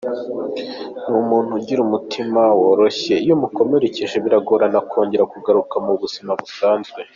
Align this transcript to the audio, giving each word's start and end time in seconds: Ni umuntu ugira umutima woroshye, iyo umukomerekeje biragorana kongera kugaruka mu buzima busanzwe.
Ni 1.07 1.15
umuntu 1.21 1.49
ugira 1.59 1.79
umutima 1.83 2.41
woroshye, 2.61 3.13
iyo 3.23 3.33
umukomerekeje 3.37 4.15
biragorana 4.25 4.79
kongera 4.89 5.23
kugaruka 5.33 5.75
mu 5.85 5.93
buzima 6.01 6.31
busanzwe. 6.39 6.99